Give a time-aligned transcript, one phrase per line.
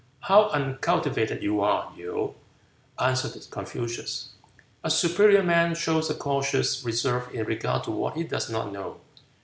[0.21, 2.33] "How uncultivated you are, Yew,"
[2.99, 4.29] answered Confucius;
[4.83, 8.99] "a superior man shows a cautious reserve in regard to what he does not know.